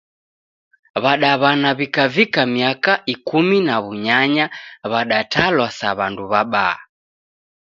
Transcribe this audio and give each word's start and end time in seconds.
W'adaw'ana 1.03 1.69
w'ikavika 1.77 2.41
miaka 2.55 2.93
Ikumi 3.13 3.57
na 3.67 3.75
w'unyanya 3.83 4.45
w'atalwa 4.91 5.67
sa 5.77 5.89
w'andu 5.97 6.23
w'abaa. 6.31 6.77